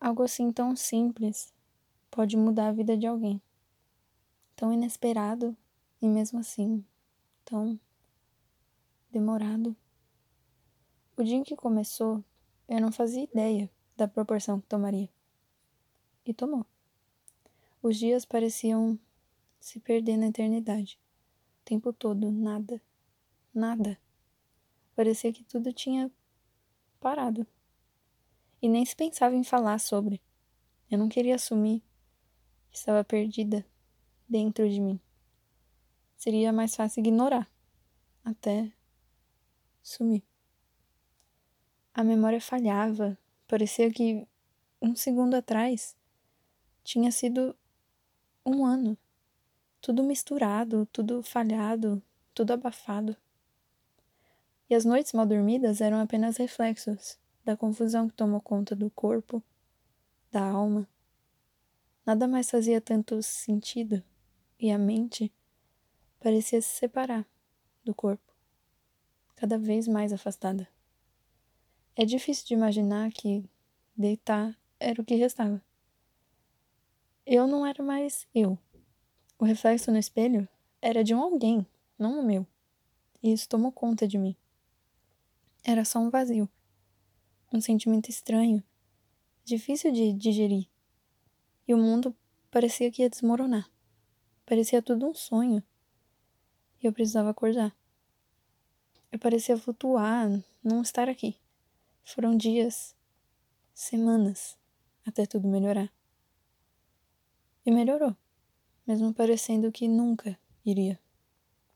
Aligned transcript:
Algo 0.00 0.22
assim 0.22 0.52
tão 0.52 0.76
simples 0.76 1.52
pode 2.10 2.36
mudar 2.36 2.68
a 2.68 2.72
vida 2.72 2.96
de 2.96 3.06
alguém. 3.06 3.42
Tão 4.54 4.72
inesperado 4.72 5.56
e 6.00 6.06
mesmo 6.06 6.38
assim 6.38 6.84
tão 7.44 7.78
demorado. 9.10 9.76
O 11.16 11.22
dia 11.24 11.36
em 11.36 11.42
que 11.42 11.56
começou, 11.56 12.24
eu 12.68 12.80
não 12.80 12.92
fazia 12.92 13.24
ideia 13.24 13.68
da 13.96 14.06
proporção 14.06 14.60
que 14.60 14.68
tomaria. 14.68 15.08
E 16.24 16.32
tomou. 16.32 16.64
Os 17.82 17.96
dias 17.96 18.24
pareciam 18.24 18.98
se 19.58 19.80
perder 19.80 20.16
na 20.16 20.28
eternidade. 20.28 21.00
O 21.60 21.64
tempo 21.64 21.92
todo, 21.92 22.30
nada. 22.30 22.80
Nada. 23.52 23.98
Parecia 24.94 25.32
que 25.32 25.42
tudo 25.42 25.72
tinha 25.72 26.10
parado. 27.00 27.46
E 28.60 28.68
nem 28.68 28.84
se 28.84 28.96
pensava 28.96 29.34
em 29.34 29.44
falar 29.44 29.78
sobre. 29.78 30.20
Eu 30.90 30.98
não 30.98 31.08
queria 31.08 31.36
assumir 31.36 31.82
que 32.70 32.78
estava 32.78 33.04
perdida 33.04 33.64
dentro 34.28 34.68
de 34.68 34.80
mim. 34.80 35.00
Seria 36.16 36.52
mais 36.52 36.74
fácil 36.74 37.00
ignorar 37.00 37.48
até 38.24 38.72
sumir. 39.82 40.22
A 41.94 42.02
memória 42.02 42.40
falhava. 42.40 43.16
Parecia 43.46 43.90
que 43.90 44.26
um 44.82 44.94
segundo 44.94 45.34
atrás 45.34 45.96
tinha 46.82 47.12
sido 47.12 47.56
um 48.44 48.64
ano. 48.66 48.98
Tudo 49.80 50.02
misturado, 50.02 50.86
tudo 50.92 51.22
falhado, 51.22 52.02
tudo 52.34 52.52
abafado. 52.52 53.16
E 54.68 54.74
as 54.74 54.84
noites 54.84 55.12
mal 55.12 55.26
dormidas 55.26 55.80
eram 55.80 56.00
apenas 56.00 56.36
reflexos 56.36 57.18
da 57.48 57.56
confusão 57.56 58.10
que 58.10 58.14
tomou 58.14 58.42
conta 58.42 58.76
do 58.76 58.90
corpo, 58.90 59.42
da 60.30 60.44
alma. 60.44 60.86
Nada 62.04 62.28
mais 62.28 62.50
fazia 62.50 62.78
tanto 62.78 63.22
sentido 63.22 64.04
e 64.60 64.70
a 64.70 64.76
mente 64.76 65.32
parecia 66.20 66.60
se 66.60 66.68
separar 66.68 67.26
do 67.82 67.94
corpo, 67.94 68.34
cada 69.34 69.56
vez 69.56 69.88
mais 69.88 70.12
afastada. 70.12 70.68
É 71.96 72.04
difícil 72.04 72.46
de 72.48 72.52
imaginar 72.52 73.10
que 73.12 73.42
deitar 73.96 74.54
era 74.78 75.00
o 75.00 75.04
que 75.04 75.14
restava. 75.14 75.62
Eu 77.24 77.46
não 77.46 77.64
era 77.64 77.82
mais 77.82 78.28
eu. 78.34 78.58
O 79.38 79.46
reflexo 79.46 79.90
no 79.90 79.96
espelho 79.96 80.46
era 80.82 81.02
de 81.02 81.14
um 81.14 81.22
alguém, 81.22 81.66
não 81.98 82.20
o 82.20 82.22
meu. 82.22 82.46
E 83.22 83.32
isso 83.32 83.48
tomou 83.48 83.72
conta 83.72 84.06
de 84.06 84.18
mim. 84.18 84.36
Era 85.64 85.82
só 85.82 85.98
um 85.98 86.10
vazio 86.10 86.46
um 87.52 87.60
sentimento 87.60 88.08
estranho, 88.08 88.62
difícil 89.44 89.92
de 89.92 90.12
digerir. 90.12 90.68
E 91.66 91.74
o 91.74 91.78
mundo 91.78 92.14
parecia 92.50 92.90
que 92.90 93.02
ia 93.02 93.10
desmoronar. 93.10 93.70
Parecia 94.44 94.82
tudo 94.82 95.06
um 95.06 95.14
sonho. 95.14 95.62
E 96.82 96.86
eu 96.86 96.92
precisava 96.92 97.30
acordar. 97.30 97.76
Eu 99.10 99.18
parecia 99.18 99.56
flutuar, 99.56 100.28
não 100.62 100.82
estar 100.82 101.08
aqui. 101.08 101.36
Foram 102.04 102.36
dias, 102.36 102.94
semanas, 103.74 104.56
até 105.04 105.26
tudo 105.26 105.48
melhorar. 105.48 105.92
E 107.64 107.70
melhorou, 107.70 108.16
mesmo 108.86 109.12
parecendo 109.12 109.72
que 109.72 109.88
nunca 109.88 110.38
iria. 110.64 110.98